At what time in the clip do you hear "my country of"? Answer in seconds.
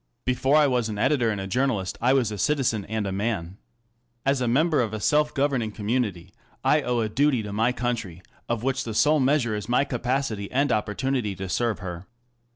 7.53-8.63